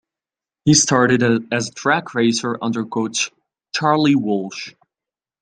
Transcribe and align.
He 0.65 0.73
started 0.73 1.53
as 1.53 1.69
a 1.69 1.73
track 1.73 2.15
racer 2.15 2.57
under 2.59 2.83
coach 2.85 3.29
Charlie 3.75 4.15
Walsh. 4.15 4.73